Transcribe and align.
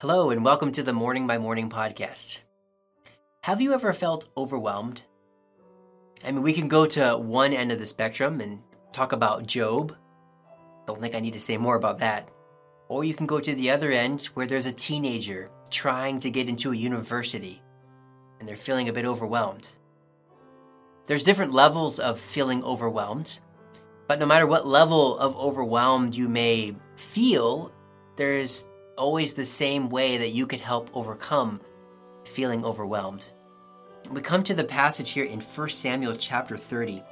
Hello, 0.00 0.30
and 0.30 0.44
welcome 0.44 0.70
to 0.70 0.84
the 0.84 0.92
Morning 0.92 1.26
by 1.26 1.38
Morning 1.38 1.68
podcast. 1.68 2.42
Have 3.40 3.60
you 3.60 3.74
ever 3.74 3.92
felt 3.92 4.28
overwhelmed? 4.36 5.02
I 6.22 6.30
mean, 6.30 6.44
we 6.44 6.52
can 6.52 6.68
go 6.68 6.86
to 6.86 7.16
one 7.16 7.52
end 7.52 7.72
of 7.72 7.80
the 7.80 7.86
spectrum 7.86 8.40
and 8.40 8.60
talk 8.92 9.10
about 9.10 9.48
Job. 9.48 9.96
Don't 10.86 11.00
think 11.00 11.16
I 11.16 11.18
need 11.18 11.32
to 11.32 11.40
say 11.40 11.56
more 11.56 11.74
about 11.74 11.98
that. 11.98 12.28
Or 12.86 13.02
you 13.02 13.12
can 13.12 13.26
go 13.26 13.40
to 13.40 13.52
the 13.56 13.72
other 13.72 13.90
end 13.90 14.26
where 14.34 14.46
there's 14.46 14.66
a 14.66 14.72
teenager 14.72 15.50
trying 15.68 16.20
to 16.20 16.30
get 16.30 16.48
into 16.48 16.70
a 16.70 16.76
university 16.76 17.60
and 18.38 18.48
they're 18.48 18.54
feeling 18.54 18.88
a 18.88 18.92
bit 18.92 19.04
overwhelmed. 19.04 19.68
There's 21.08 21.24
different 21.24 21.52
levels 21.52 21.98
of 21.98 22.20
feeling 22.20 22.62
overwhelmed, 22.62 23.40
but 24.06 24.20
no 24.20 24.26
matter 24.26 24.46
what 24.46 24.64
level 24.64 25.18
of 25.18 25.34
overwhelmed 25.34 26.14
you 26.14 26.28
may 26.28 26.76
feel, 26.94 27.72
there's 28.14 28.64
always 28.98 29.32
the 29.32 29.44
same 29.44 29.88
way 29.88 30.18
that 30.18 30.30
you 30.30 30.46
could 30.46 30.60
help 30.60 30.90
overcome 30.92 31.60
feeling 32.24 32.64
overwhelmed. 32.64 33.30
We 34.10 34.20
come 34.20 34.44
to 34.44 34.54
the 34.54 34.64
passage 34.64 35.10
here 35.10 35.24
in 35.24 35.40
1 35.40 35.68
Samuel 35.70 36.16
chapter 36.16 36.56
30. 36.56 37.02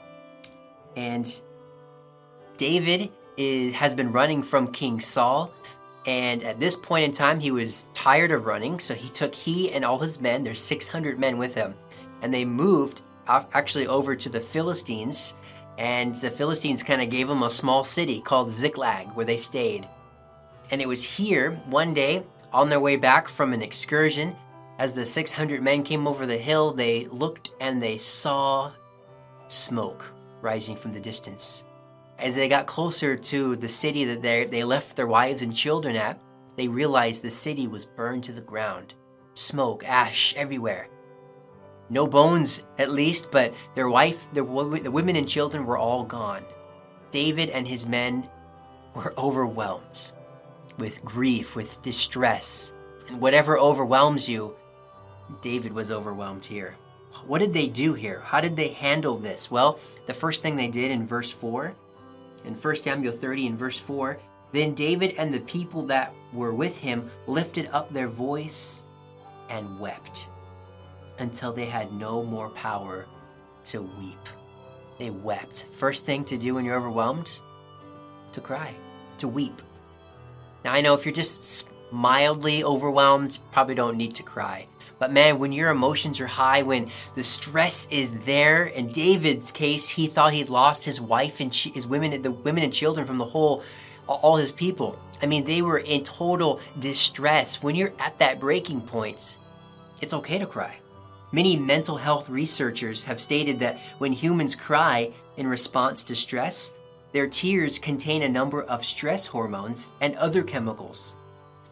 And 0.96 1.40
David 2.56 3.10
is, 3.36 3.72
has 3.74 3.94
been 3.94 4.12
running 4.12 4.42
from 4.42 4.72
King 4.72 5.00
Saul. 5.00 5.50
And 6.06 6.42
at 6.42 6.60
this 6.60 6.76
point 6.76 7.04
in 7.04 7.12
time, 7.12 7.40
he 7.40 7.50
was 7.50 7.86
tired 7.92 8.30
of 8.30 8.46
running. 8.46 8.80
So 8.80 8.94
he 8.94 9.08
took 9.10 9.34
he 9.34 9.72
and 9.72 9.84
all 9.84 9.98
his 9.98 10.20
men, 10.20 10.44
there's 10.44 10.60
600 10.60 11.18
men 11.18 11.38
with 11.38 11.54
him, 11.54 11.74
and 12.22 12.32
they 12.32 12.44
moved 12.44 13.02
actually 13.26 13.86
over 13.86 14.14
to 14.14 14.28
the 14.28 14.40
Philistines. 14.40 15.34
And 15.78 16.14
the 16.16 16.30
Philistines 16.30 16.82
kind 16.82 17.02
of 17.02 17.10
gave 17.10 17.28
them 17.28 17.42
a 17.42 17.50
small 17.50 17.84
city 17.84 18.20
called 18.20 18.50
Ziklag 18.50 19.08
where 19.08 19.26
they 19.26 19.36
stayed. 19.36 19.86
And 20.70 20.82
it 20.82 20.88
was 20.88 21.02
here, 21.02 21.52
one 21.66 21.94
day, 21.94 22.24
on 22.52 22.68
their 22.68 22.80
way 22.80 22.96
back 22.96 23.28
from 23.28 23.52
an 23.52 23.62
excursion, 23.62 24.36
as 24.78 24.92
the 24.92 25.06
600 25.06 25.62
men 25.62 25.82
came 25.82 26.06
over 26.06 26.26
the 26.26 26.36
hill, 26.36 26.72
they 26.72 27.06
looked 27.06 27.50
and 27.60 27.82
they 27.82 27.98
saw 27.98 28.72
smoke 29.48 30.04
rising 30.42 30.76
from 30.76 30.92
the 30.92 31.00
distance. 31.00 31.64
As 32.18 32.34
they 32.34 32.48
got 32.48 32.66
closer 32.66 33.16
to 33.16 33.56
the 33.56 33.68
city 33.68 34.04
that 34.06 34.22
they, 34.22 34.44
they 34.44 34.64
left 34.64 34.96
their 34.96 35.06
wives 35.06 35.42
and 35.42 35.54
children 35.54 35.96
at, 35.96 36.18
they 36.56 36.68
realized 36.68 37.22
the 37.22 37.30
city 37.30 37.66
was 37.66 37.86
burned 37.86 38.24
to 38.24 38.32
the 38.32 38.40
ground. 38.40 38.94
Smoke, 39.34 39.84
ash 39.86 40.34
everywhere. 40.36 40.88
No 41.88 42.06
bones, 42.06 42.64
at 42.78 42.90
least, 42.90 43.30
but 43.30 43.54
their 43.74 43.88
wife, 43.88 44.26
their, 44.32 44.44
the 44.44 44.90
women 44.90 45.16
and 45.16 45.28
children 45.28 45.64
were 45.66 45.78
all 45.78 46.02
gone. 46.02 46.44
David 47.10 47.50
and 47.50 47.68
his 47.68 47.86
men 47.86 48.28
were 48.94 49.14
overwhelmed 49.18 50.12
with 50.78 51.04
grief, 51.04 51.56
with 51.56 51.80
distress, 51.82 52.72
and 53.08 53.20
whatever 53.20 53.58
overwhelms 53.58 54.28
you, 54.28 54.54
David 55.42 55.72
was 55.72 55.90
overwhelmed 55.90 56.44
here. 56.44 56.76
What 57.26 57.38
did 57.38 57.54
they 57.54 57.68
do 57.68 57.94
here? 57.94 58.20
How 58.20 58.40
did 58.40 58.56
they 58.56 58.68
handle 58.68 59.16
this? 59.16 59.50
Well, 59.50 59.80
the 60.06 60.14
first 60.14 60.42
thing 60.42 60.54
they 60.54 60.68
did 60.68 60.90
in 60.90 61.06
verse 61.06 61.30
4, 61.30 61.74
in 62.44 62.54
1 62.54 62.76
Samuel 62.76 63.12
30 63.12 63.46
in 63.46 63.56
verse 63.56 63.78
4, 63.78 64.18
then 64.52 64.74
David 64.74 65.14
and 65.18 65.32
the 65.32 65.40
people 65.40 65.82
that 65.86 66.12
were 66.32 66.54
with 66.54 66.78
him 66.78 67.10
lifted 67.26 67.68
up 67.72 67.92
their 67.92 68.08
voice 68.08 68.82
and 69.48 69.80
wept 69.80 70.26
until 71.18 71.52
they 71.52 71.66
had 71.66 71.92
no 71.92 72.22
more 72.22 72.50
power 72.50 73.06
to 73.64 73.82
weep. 73.82 74.28
They 74.98 75.10
wept. 75.10 75.66
First 75.72 76.04
thing 76.04 76.24
to 76.26 76.38
do 76.38 76.54
when 76.54 76.64
you're 76.64 76.76
overwhelmed? 76.76 77.30
To 78.32 78.40
cry, 78.40 78.74
to 79.18 79.28
weep. 79.28 79.60
Now, 80.64 80.72
I 80.72 80.80
know 80.80 80.94
if 80.94 81.04
you're 81.04 81.14
just 81.14 81.68
mildly 81.90 82.64
overwhelmed, 82.64 83.38
probably 83.52 83.74
don't 83.74 83.96
need 83.96 84.14
to 84.16 84.22
cry. 84.22 84.66
But 84.98 85.12
man, 85.12 85.38
when 85.38 85.52
your 85.52 85.70
emotions 85.70 86.20
are 86.20 86.26
high, 86.26 86.62
when 86.62 86.90
the 87.14 87.22
stress 87.22 87.86
is 87.90 88.12
there, 88.24 88.64
in 88.66 88.92
David's 88.92 89.50
case, 89.50 89.88
he 89.88 90.06
thought 90.06 90.32
he'd 90.32 90.48
lost 90.48 90.84
his 90.84 91.00
wife 91.00 91.40
and 91.40 91.52
his 91.52 91.86
women, 91.86 92.22
the 92.22 92.30
women 92.30 92.64
and 92.64 92.72
children 92.72 93.06
from 93.06 93.18
the 93.18 93.24
whole, 93.24 93.62
all 94.06 94.36
his 94.36 94.52
people. 94.52 94.98
I 95.22 95.26
mean, 95.26 95.44
they 95.44 95.62
were 95.62 95.78
in 95.78 96.02
total 96.04 96.60
distress. 96.78 97.62
When 97.62 97.74
you're 97.74 97.92
at 97.98 98.18
that 98.18 98.40
breaking 98.40 98.82
point, 98.82 99.36
it's 100.00 100.14
okay 100.14 100.38
to 100.38 100.46
cry. 100.46 100.76
Many 101.32 101.56
mental 101.56 101.96
health 101.96 102.30
researchers 102.30 103.04
have 103.04 103.20
stated 103.20 103.58
that 103.60 103.78
when 103.98 104.12
humans 104.12 104.54
cry 104.54 105.12
in 105.36 105.46
response 105.46 106.04
to 106.04 106.16
stress, 106.16 106.72
their 107.12 107.26
tears 107.26 107.78
contain 107.78 108.22
a 108.22 108.28
number 108.28 108.62
of 108.64 108.84
stress 108.84 109.26
hormones 109.26 109.92
and 110.00 110.16
other 110.16 110.42
chemicals. 110.42 111.16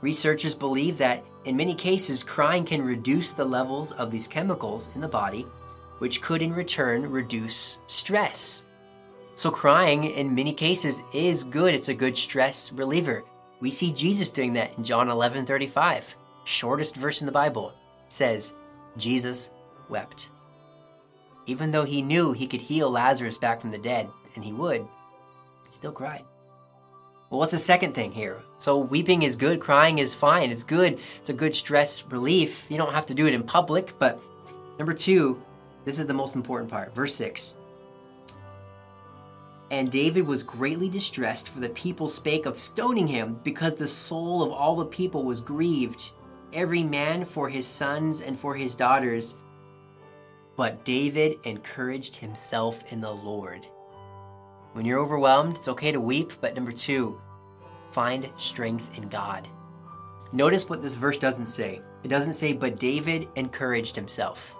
Researchers 0.00 0.55
believe 0.55 0.99
that 0.99 1.25
in 1.45 1.56
many 1.56 1.75
cases, 1.75 2.25
crying 2.25 2.65
can 2.65 2.83
reduce 2.83 3.33
the 3.33 3.45
levels 3.45 3.93
of 3.93 4.11
these 4.11 4.27
chemicals 4.27 4.89
in 4.95 5.00
the 5.00 5.09
body, 5.09 5.47
which 5.99 6.22
could 6.22 6.41
in 6.41 6.55
return 6.55 7.11
reduce 7.11 7.78
stress. 7.87 8.65
So, 9.37 9.50
crying 9.50 10.05
in 10.05 10.34
many 10.34 10.55
cases 10.55 11.03
is 11.12 11.45
good. 11.45 11.75
It's 11.75 11.89
a 11.89 11.95
good 11.95 12.16
stress 12.16 12.72
reliever. 12.72 13.25
We 13.61 13.71
see 13.71 13.93
Jesus 13.93 14.31
doing 14.31 14.53
that 14.55 14.77
in 14.78 14.84
John 14.84 15.09
11 15.09 15.45
35. 15.45 16.15
Shortest 16.45 16.97
verse 16.97 17.21
in 17.21 17.27
the 17.27 17.33
Bible 17.33 17.72
says, 18.09 18.53
Jesus 18.97 19.51
wept. 19.89 20.28
Even 21.47 21.71
though 21.71 21.84
he 21.84 22.01
knew 22.01 22.33
he 22.33 22.47
could 22.47 22.61
heal 22.61 22.91
Lazarus 22.91 23.37
back 23.37 23.61
from 23.61 23.71
the 23.71 23.78
dead, 23.78 24.09
and 24.34 24.45
he 24.45 24.53
would, 24.53 24.87
still 25.75 25.93
cried. 25.93 26.25
Well, 27.31 27.41
what's 27.41 27.53
the 27.53 27.59
second 27.59 27.95
thing 27.95 28.12
here? 28.12 28.43
So, 28.59 28.79
weeping 28.79 29.23
is 29.23 29.35
good, 29.35 29.61
crying 29.61 29.99
is 29.99 30.15
fine. 30.15 30.51
It's 30.51 30.62
good. 30.62 30.99
It's 31.21 31.31
a 31.31 31.35
good 31.35 31.55
stress 31.55 32.05
relief. 32.05 32.67
You 32.69 32.77
don't 32.77 32.95
have 32.95 33.07
to 33.07 33.15
do 33.15 33.27
it 33.27 33.35
in 33.35 33.43
public. 33.43 33.99
But 33.99 34.21
number 34.79 34.95
two, 34.95 35.43
this 35.84 35.99
is 35.99 36.07
the 36.07 36.15
most 36.15 36.37
important 36.37 36.71
part. 36.71 36.95
Verse 36.95 37.15
6. 37.17 37.57
And 39.71 39.91
David 39.91 40.27
was 40.27 40.43
greatly 40.43 40.89
distressed, 40.89 41.49
for 41.49 41.59
the 41.59 41.71
people 41.71 42.07
spake 42.07 42.47
of 42.47 42.57
stoning 42.57 43.09
him, 43.09 43.41
because 43.43 43.75
the 43.75 43.89
soul 43.89 44.43
of 44.43 44.53
all 44.53 44.77
the 44.77 44.84
people 44.84 45.25
was 45.25 45.41
grieved, 45.41 46.11
every 46.53 46.84
man 46.84 47.25
for 47.25 47.49
his 47.49 47.67
sons 47.67 48.21
and 48.21 48.39
for 48.39 48.55
his 48.55 48.75
daughters. 48.75 49.34
But 50.57 50.84
David 50.84 51.39
encouraged 51.43 52.15
himself 52.15 52.84
in 52.93 53.01
the 53.01 53.11
Lord. 53.11 53.67
When 54.75 54.85
you're 54.85 54.99
overwhelmed, 54.99 55.57
it's 55.57 55.69
okay 55.69 55.93
to 55.93 56.01
weep, 56.01 56.33
but 56.41 56.57
number 56.57 56.73
two, 56.73 57.17
find 57.93 58.29
strength 58.37 58.91
in 58.97 59.09
God. 59.09 59.47
Notice 60.33 60.69
what 60.69 60.83
this 60.83 60.97
verse 60.97 61.17
doesn't 61.17 61.47
say. 61.47 61.81
It 62.03 62.09
doesn't 62.09 62.33
say, 62.33 62.53
but 62.53 62.81
David 62.81 63.29
encouraged 63.37 63.95
himself. 63.95 64.53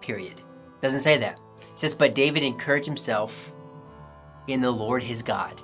Period. 0.00 0.38
It 0.38 0.80
doesn't 0.80 1.00
say 1.00 1.18
that. 1.18 1.38
It 1.60 1.78
says, 1.78 1.94
but 1.94 2.14
David 2.14 2.42
encouraged 2.42 2.86
himself 2.86 3.52
in 4.48 4.62
the 4.62 4.70
Lord 4.70 5.02
his 5.02 5.20
God. 5.20 5.60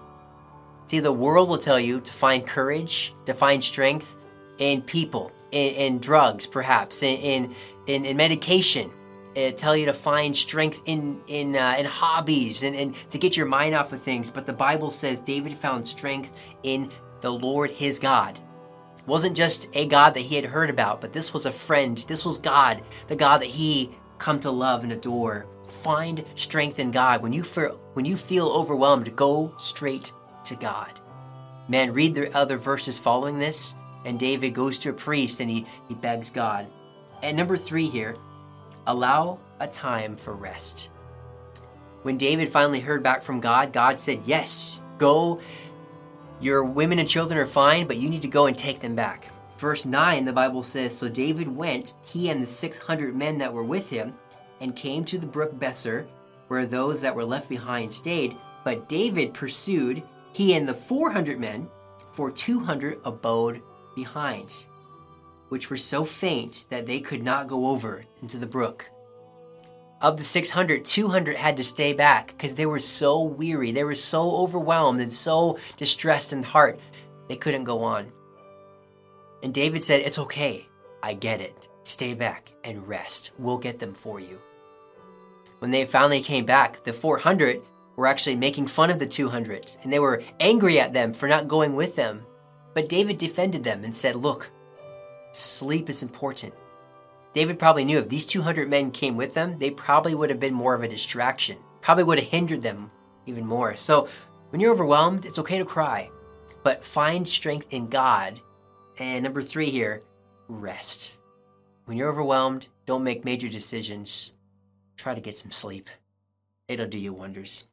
See, 0.85 1.01
the 1.01 1.11
world 1.11 1.49
will 1.49 1.57
tell 1.57 1.81
you 1.81 2.01
to 2.01 2.13
find 2.13 2.47
courage, 2.47 3.15
to 3.25 3.33
find 3.33 3.65
strength 3.65 4.19
in 4.59 4.83
people, 4.83 5.33
in, 5.53 5.75
in 5.75 5.99
drugs, 6.01 6.47
perhaps, 6.47 7.03
in, 7.03 7.17
in, 7.17 7.57
in, 7.87 8.05
in 8.05 8.17
medication, 8.19 8.91
uh, 9.37 9.51
tell 9.53 9.77
you 9.77 9.87
to 9.87 9.93
find 9.93 10.37
strength 10.37 10.81
in 10.87 11.21
in 11.29 11.57
uh, 11.57 11.77
in 11.79 11.87
hobbies 11.87 12.63
and, 12.63 12.75
and 12.75 12.95
to 13.11 13.19
get 13.19 13.37
your 13.37 13.47
mind 13.47 13.75
off 13.75 13.93
of 13.93 14.01
things. 14.01 14.31
But 14.31 14.47
the 14.47 14.53
Bible 14.53 14.91
says 14.91 15.21
David 15.21 15.55
found 15.55 15.87
strength 15.87 16.31
in 16.63 16.91
the 17.21 17.33
Lord 17.33 17.71
his 17.71 17.99
God. 17.99 18.39
It 18.99 19.07
wasn't 19.07 19.37
just 19.37 19.69
a 19.75 19.87
God 19.87 20.15
that 20.15 20.21
he 20.21 20.37
had 20.37 20.45
heard 20.47 20.71
about, 20.71 21.01
but 21.01 21.13
this 21.13 21.33
was 21.33 21.47
a 21.47 21.53
friend. 21.53 22.05
This 22.09 22.25
was 22.25 22.39
God, 22.39 22.83
the 23.09 23.17
God 23.17 23.43
that 23.43 23.51
he 23.51 23.91
come 24.19 24.41
to 24.41 24.51
love 24.51 24.83
and 24.83 24.93
adore. 24.93 25.47
Find 25.83 26.25
strength 26.35 26.79
in 26.79 26.91
God. 26.91 27.23
When 27.23 27.33
you 27.33 27.43
feel 27.43 27.79
when 27.95 28.05
you 28.05 28.17
feel 28.17 28.49
overwhelmed, 28.49 29.15
go 29.17 29.55
straight 29.59 30.13
to 30.45 30.57
God. 30.57 31.01
Man, 31.69 31.93
read 31.93 32.15
the 32.15 32.35
other 32.37 32.57
verses 32.57 32.99
following 32.99 33.39
this, 33.39 33.75
and 34.05 34.19
David 34.21 34.55
goes 34.55 34.79
to 34.79 34.91
a 34.91 34.93
priest 34.93 35.41
and 35.41 35.51
he, 35.51 35.67
he 35.89 35.95
begs 35.95 36.31
God. 36.31 36.69
And 37.23 37.37
number 37.37 37.57
three 37.57 37.89
here, 37.89 38.17
allow 38.87 39.39
a 39.61 39.67
time 39.67 40.17
for 40.17 40.35
rest. 40.35 40.91
When 42.03 42.19
David 42.19 42.51
finally 42.51 42.81
heard 42.81 43.03
back 43.03 43.23
from 43.23 43.41
God, 43.41 43.73
God 43.73 43.99
said, 43.99 44.23
Yes, 44.27 44.81
go. 44.99 45.41
Your 46.41 46.65
women 46.65 46.99
and 46.99 47.09
children 47.09 47.39
are 47.39 47.47
fine, 47.47 47.87
but 47.87 47.97
you 47.97 48.09
need 48.09 48.23
to 48.23 48.29
go 48.29 48.47
and 48.47 48.57
take 48.57 48.81
them 48.81 48.95
back. 48.95 49.29
Verse 49.59 49.87
9, 49.87 50.25
the 50.25 50.33
Bible 50.33 50.63
says 50.63 50.97
So 50.97 51.09
David 51.09 51.49
went, 51.49 51.95
he 52.07 52.29
and 52.29 52.43
the 52.43 52.47
600 52.47 53.17
men 53.17 53.39
that 53.39 53.53
were 53.53 53.65
with 53.65 53.89
him, 53.89 54.15
and 54.61 54.77
came 54.77 55.05
to 55.07 55.19
the 55.19 55.27
brook 55.27 55.59
Besor, 55.59 56.07
where 56.49 56.67
those 56.67 57.01
that 57.01 57.15
were 57.15 57.25
left 57.25 57.49
behind 57.49 57.93
stayed. 57.93 58.37
But 58.65 58.89
David 58.89 59.35
pursued, 59.35 60.03
he 60.33 60.55
and 60.55 60.69
the 60.69 60.75
400 60.75 61.41
men, 61.41 61.69
for 62.13 62.31
200 62.31 63.01
abode 63.05 63.63
behind 63.95 64.67
which 65.49 65.71
were 65.71 65.77
so 65.77 66.05
faint 66.05 66.67
that 66.71 66.87
they 66.87 67.01
could 67.01 67.23
not 67.23 67.49
go 67.49 67.69
over 67.69 68.05
into 68.23 68.39
the 68.39 68.47
brook. 68.47 68.87
Of 70.03 70.19
the 70.19 70.25
600, 70.25 70.85
200 70.85 71.37
had 71.37 71.57
to 71.57 71.65
stay 71.65 71.93
back 71.93 72.29
because 72.29 72.55
they 72.55 72.67
were 72.67 72.81
so 72.81 73.23
weary. 73.23 73.73
They 73.73 73.85
were 73.85 73.95
so 73.95 74.37
overwhelmed 74.37 75.01
and 75.01 75.13
so 75.13 75.59
distressed 75.77 76.33
in 76.33 76.43
heart, 76.43 76.79
they 77.29 77.37
couldn't 77.37 77.65
go 77.65 77.83
on. 77.83 78.13
And 79.43 79.55
David 79.55 79.83
said, 79.83 80.03
It's 80.03 80.19
okay. 80.19 80.69
I 81.03 81.15
get 81.15 81.41
it. 81.41 81.69
Stay 81.85 82.15
back 82.15 82.53
and 82.65 82.87
rest. 82.87 83.31
We'll 83.39 83.59
get 83.59 83.79
them 83.79 83.95
for 83.95 84.21
you. 84.21 84.41
When 85.61 85.71
they 85.71 85.87
finally 85.87 86.21
came 86.21 86.45
back, 86.45 86.85
the 86.85 86.93
400 86.93 87.63
were 87.97 88.07
actually 88.07 88.37
making 88.37 88.67
fun 88.67 88.91
of 88.91 88.99
the 88.99 89.07
200s, 89.07 89.79
and 89.83 89.93
they 89.93 89.99
were 89.99 90.23
angry 90.41 90.79
at 90.79 90.93
them 90.93 91.15
for 91.15 91.29
not 91.29 91.49
going 91.49 91.75
with 91.75 91.95
them. 91.95 92.27
But 92.75 92.91
David 92.91 93.17
defended 93.17 93.65
them 93.65 93.85
and 93.85 93.97
said, 93.97 94.17
Look, 94.17 94.51
sleep 95.37 95.91
is 95.91 96.03
important. 96.03 96.55
David 97.35 97.59
probably 97.59 97.85
knew 97.85 97.99
if 97.99 98.09
these 98.09 98.27
200 98.27 98.69
men 98.69 98.91
came 98.91 99.17
with 99.17 99.35
them, 99.35 99.59
they 99.59 99.71
probably 99.71 100.15
would 100.15 100.31
have 100.31 100.41
been 100.41 100.55
more 100.55 100.75
of 100.75 100.83
a 100.83 100.89
distraction, 100.89 101.59
probably 101.83 102.05
would 102.05 102.19
have 102.19 102.29
hindered 102.29 102.63
them 102.63 102.91
even 103.27 103.47
more. 103.47 103.77
So 103.77 104.09
when 104.51 104.61
you're 104.61 104.73
overwhelmed, 104.73 105.27
it's 105.27 105.39
okay 105.39 105.59
to 105.59 105.65
cry, 105.65 106.11
but 106.63 106.85
find 106.85 107.29
strength 107.29 107.67
in 107.71 107.89
God. 107.89 108.41
And 108.99 109.23
number 109.23 109.43
three 109.43 109.71
here, 109.71 110.03
rest. 110.49 111.19
When 111.85 111.99
you're 111.99 112.11
overwhelmed, 112.11 112.67
don't 112.87 113.05
make 113.05 113.25
major 113.25 113.49
decisions. 113.49 114.33
Try 114.97 115.15
to 115.15 115.21
get 115.21 115.37
some 115.37 115.51
sleep. 115.51 115.91
It'll 116.69 116.87
do 116.87 116.99
you 116.99 117.13
wonders. 117.13 117.67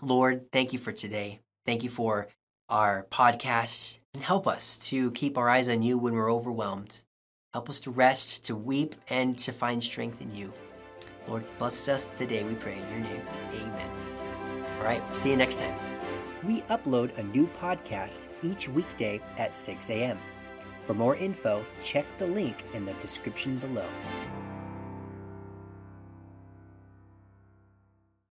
Lord, 0.00 0.50
thank 0.52 0.72
you 0.72 0.78
for 0.78 0.92
today. 0.92 1.40
Thank 1.66 1.84
you 1.84 1.90
for 1.90 2.28
our 2.72 3.06
podcasts 3.12 3.98
and 4.14 4.22
help 4.22 4.48
us 4.48 4.78
to 4.78 5.10
keep 5.10 5.36
our 5.36 5.48
eyes 5.50 5.68
on 5.68 5.82
you 5.82 5.98
when 5.98 6.14
we're 6.14 6.32
overwhelmed. 6.32 7.02
Help 7.52 7.68
us 7.68 7.78
to 7.78 7.90
rest, 7.90 8.46
to 8.46 8.56
weep, 8.56 8.94
and 9.10 9.38
to 9.38 9.52
find 9.52 9.84
strength 9.84 10.22
in 10.22 10.34
you. 10.34 10.50
Lord, 11.28 11.44
bless 11.58 11.86
us 11.86 12.06
today, 12.16 12.42
we 12.42 12.54
pray 12.54 12.78
in 12.78 12.88
your 12.88 13.00
name. 13.00 13.22
Amen. 13.52 13.90
All 14.78 14.84
right, 14.84 15.02
see 15.14 15.30
you 15.30 15.36
next 15.36 15.58
time. 15.58 15.74
We 16.44 16.62
upload 16.62 17.16
a 17.18 17.22
new 17.22 17.46
podcast 17.60 18.28
each 18.42 18.70
weekday 18.70 19.20
at 19.36 19.58
6 19.58 19.90
a.m. 19.90 20.18
For 20.80 20.94
more 20.94 21.14
info, 21.14 21.64
check 21.82 22.06
the 22.16 22.26
link 22.26 22.64
in 22.72 22.86
the 22.86 22.94
description 22.94 23.58
below. 23.58 23.86